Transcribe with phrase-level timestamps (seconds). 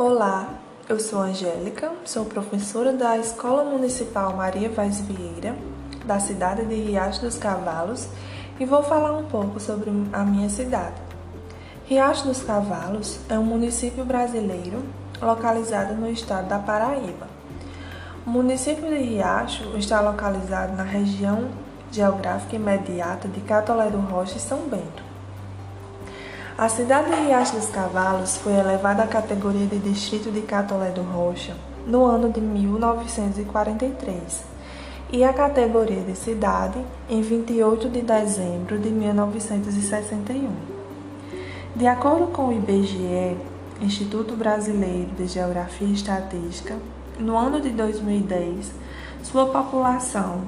[0.00, 0.50] Olá,
[0.88, 5.56] eu sou Angélica, sou professora da Escola Municipal Maria Vaz Vieira,
[6.04, 8.06] da cidade de Riacho dos Cavalos,
[8.60, 10.94] e vou falar um pouco sobre a minha cidade.
[11.84, 14.84] Riacho dos Cavalos é um município brasileiro
[15.20, 17.26] localizado no estado da Paraíba.
[18.24, 21.48] O município de Riacho está localizado na região
[21.90, 25.07] geográfica imediata de Catolé do Rocha e São Bento.
[26.58, 31.02] A cidade de Riacho dos Cavalos foi elevada à categoria de distrito de Catolé do
[31.02, 31.54] Rocha
[31.86, 34.42] no ano de 1943
[35.12, 40.50] e à categoria de cidade em 28 de dezembro de 1961.
[41.76, 43.36] De acordo com o IBGE,
[43.80, 46.74] Instituto Brasileiro de Geografia e Estatística,
[47.20, 48.72] no ano de 2010,
[49.22, 50.42] sua população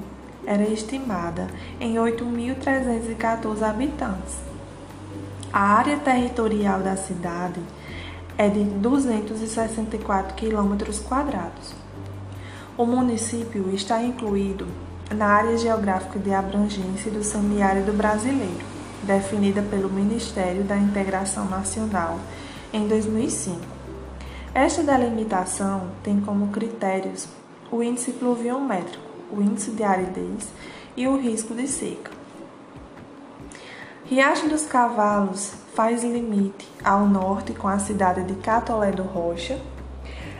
[0.45, 1.47] era estimada
[1.79, 4.50] em 8.314 habitantes
[5.53, 7.59] a área territorial da cidade
[8.37, 11.73] é de 264 quilômetros quadrados.
[12.77, 14.65] O município está incluído
[15.13, 18.65] na área geográfica de abrangência do semiárido brasileiro,
[19.03, 22.17] definida pelo Ministério da Integração Nacional
[22.71, 23.59] em 2005.
[24.53, 27.27] Esta delimitação tem como critérios
[27.69, 30.47] o índice pluviométrico, o índice de aridez
[30.95, 32.20] e o risco de seca.
[34.11, 39.57] Riacho dos Cavalos faz limite ao norte com a cidade de Catolé do Rocha,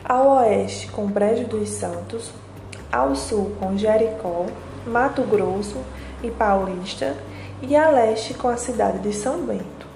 [0.04, 2.34] ao oeste com Brejo dos Santos,
[2.92, 4.46] ao sul com Jericó,
[4.86, 5.78] Mato Grosso
[6.22, 7.16] e Paulista
[7.62, 9.88] e a leste com a cidade de São Bento.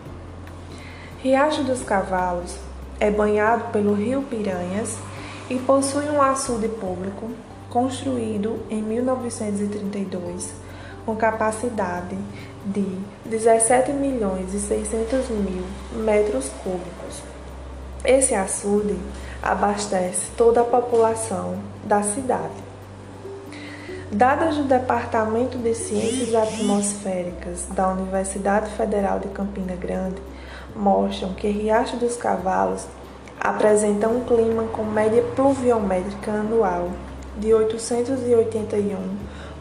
[1.22, 2.56] Riacho dos Cavalos
[2.98, 4.98] é banhado pelo rio Piranhas
[5.50, 7.30] e possui um açude público
[7.70, 10.64] construído em 1932
[11.06, 12.18] com capacidade
[12.66, 12.86] de
[13.26, 15.64] 17 milhões e 600 mil
[16.04, 17.22] metros cúbicos.
[18.04, 18.98] Esse açude
[19.42, 22.66] abastece toda a população da cidade.
[24.12, 30.22] Dados do Departamento de Ciências Atmosféricas da Universidade Federal de Campina Grande
[30.76, 32.86] mostram que Riacho dos Cavalos
[33.40, 36.90] apresenta um clima com média pluviométrica anual
[37.38, 39.18] de 881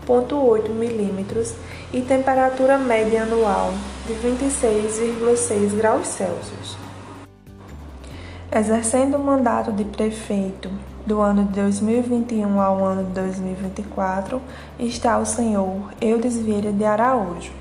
[0.06, 1.54] 0,8 milímetros
[1.92, 3.72] e temperatura média anual
[4.06, 6.76] de 26,6 graus Celsius.
[8.52, 10.70] Exercendo o mandato de prefeito
[11.04, 14.40] do ano de 2021 ao ano de 2024
[14.78, 17.52] está o senhor Eudes Vieira de Araújo.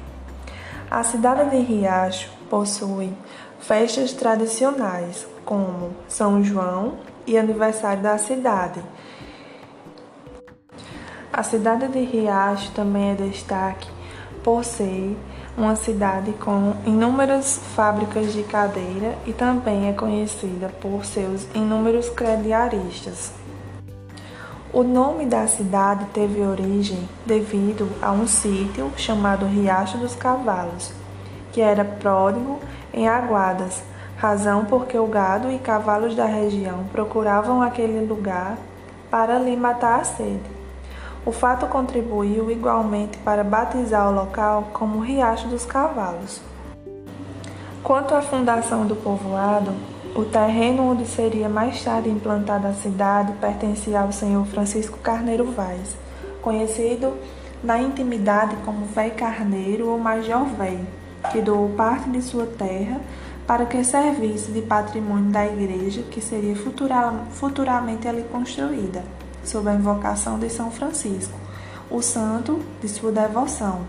[0.92, 3.12] A cidade de Riacho possui
[3.60, 6.94] festas tradicionais como São João
[7.26, 8.82] e aniversário da cidade,
[11.34, 13.90] a cidade de Riacho também é destaque
[14.44, 15.18] por ser
[15.58, 23.32] uma cidade com inúmeras fábricas de cadeira e também é conhecida por seus inúmeros crediaristas.
[24.72, 30.92] O nome da cidade teve origem devido a um sítio chamado Riacho dos Cavalos,
[31.52, 32.60] que era pródigo
[32.94, 33.82] em aguadas,
[34.18, 38.56] razão porque o gado e cavalos da região procuravam aquele lugar
[39.10, 40.63] para lhe matar a sede.
[41.26, 46.42] O fato contribuiu igualmente para batizar o local como Riacho dos Cavalos.
[47.82, 49.72] Quanto à fundação do povoado,
[50.14, 55.96] o terreno onde seria mais tarde implantada a cidade pertencia ao senhor Francisco Carneiro Vaz,
[56.42, 57.14] conhecido
[57.64, 60.86] na intimidade como Véi Carneiro ou Major Véi,
[61.32, 63.00] que doou parte de sua terra
[63.48, 66.56] para que servisse de patrimônio da igreja que seria
[67.32, 69.04] futuramente ali construída
[69.44, 71.38] sob a invocação de São Francisco,
[71.90, 73.82] o santo de sua devoção,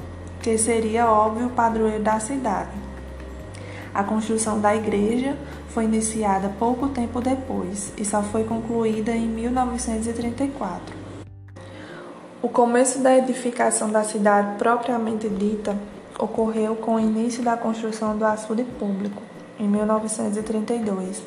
[0.43, 2.71] que seria óbvio padroeiro da cidade.
[3.95, 5.37] A construção da igreja
[5.69, 11.05] foi iniciada pouco tempo depois e só foi concluída em 1934.
[12.43, 15.77] O começo da edificação da cidade propriamente dita
[16.19, 19.23] ocorreu com o início da construção do açude público,
[19.59, 21.23] em 1932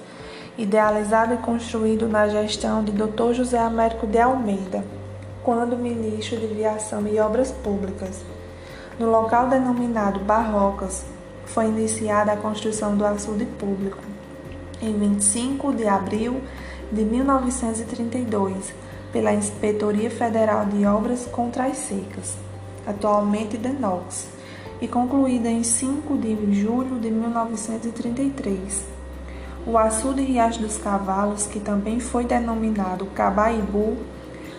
[0.58, 3.34] idealizado e construído na gestão de Dr.
[3.34, 4.84] José Américo de Almeida,
[5.44, 8.22] quando ministro de Viação e Obras Públicas.
[9.00, 11.06] No local denominado Barrocas,
[11.46, 14.00] foi iniciada a construção do açude público
[14.82, 16.42] em 25 de abril
[16.92, 18.74] de 1932
[19.14, 22.36] pela Inspetoria Federal de Obras contra as Secas,
[22.86, 24.28] atualmente DENOX,
[24.82, 28.97] e concluída em 5 de julho de 1933
[29.68, 33.98] o açude Riacho dos Cavalos, que também foi denominado Cabaibu,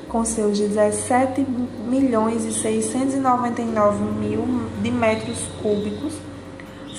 [0.07, 1.47] com seus 17
[1.89, 4.45] milhões e 699 mil
[4.83, 6.15] de metros cúbicos,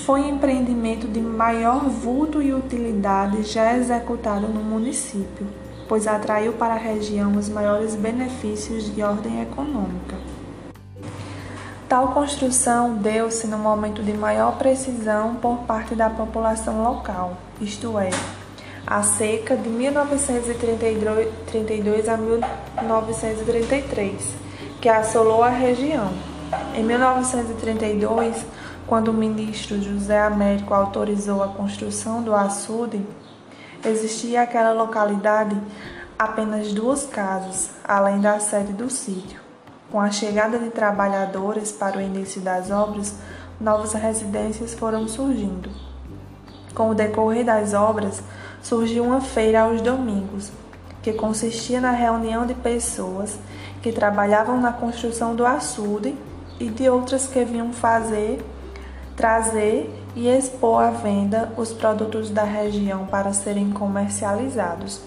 [0.04, 5.46] foi empreendimento de maior vulto e utilidade já executado no município,
[5.88, 10.16] pois atraiu para a região os maiores benefícios de ordem econômica.
[11.90, 18.10] Tal construção deu-se no momento de maior precisão por parte da população local, isto é,
[18.86, 24.22] a seca de 1932 a 1933,
[24.80, 26.12] que assolou a região.
[26.76, 28.36] Em 1932,
[28.86, 33.04] quando o ministro José Américo autorizou a construção do açude,
[33.84, 35.60] existia aquela localidade
[36.16, 39.39] apenas duas casas, além da sede do sítio.
[39.90, 43.16] Com a chegada de trabalhadores para o início das obras,
[43.60, 45.68] novas residências foram surgindo.
[46.74, 48.22] Com o decorrer das obras,
[48.62, 50.52] surgiu uma feira aos domingos,
[51.02, 53.36] que consistia na reunião de pessoas
[53.82, 56.14] que trabalhavam na construção do açude
[56.60, 58.44] e de outras que vinham fazer,
[59.16, 65.00] trazer e expor à venda os produtos da região para serem comercializados.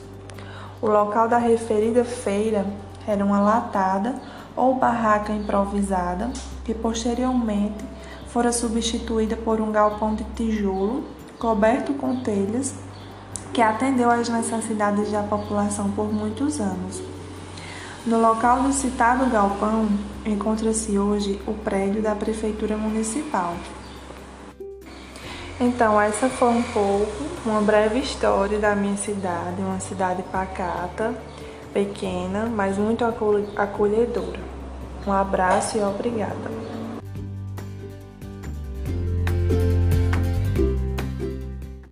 [0.82, 2.66] O local da referida feira
[3.08, 4.16] era uma latada
[4.56, 6.32] ou barraca improvisada
[6.64, 7.84] que posteriormente
[8.28, 11.04] fora substituída por um galpão de tijolo
[11.38, 12.74] coberto com telhas
[13.54, 17.02] que atendeu às necessidades da população por muitos anos.
[18.06, 19.88] No local do citado galpão
[20.26, 23.54] encontra-se hoje o prédio da Prefeitura Municipal.
[25.60, 31.14] Então, essa foi um pouco, uma breve história da minha cidade, uma cidade pacata,
[31.74, 34.40] pequena, mas muito acolhedora.
[35.06, 36.73] Um abraço e obrigada.